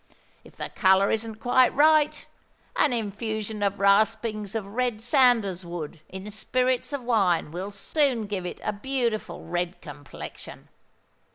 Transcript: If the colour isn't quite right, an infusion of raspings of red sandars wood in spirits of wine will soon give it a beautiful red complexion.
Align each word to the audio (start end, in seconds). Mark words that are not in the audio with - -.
If 0.43 0.55
the 0.55 0.69
colour 0.69 1.11
isn't 1.11 1.35
quite 1.35 1.75
right, 1.75 2.25
an 2.75 2.91
infusion 2.91 3.61
of 3.61 3.79
raspings 3.79 4.55
of 4.55 4.65
red 4.73 4.99
sandars 4.99 5.63
wood 5.63 5.99
in 6.09 6.31
spirits 6.31 6.91
of 6.91 7.03
wine 7.03 7.51
will 7.51 7.69
soon 7.69 8.25
give 8.25 8.43
it 8.47 8.59
a 8.63 8.73
beautiful 8.73 9.43
red 9.45 9.79
complexion. 9.79 10.69